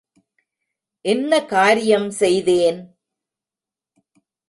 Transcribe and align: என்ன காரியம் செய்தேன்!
என்ன 1.05 1.45
காரியம் 1.45 2.09
செய்தேன்! 2.11 2.81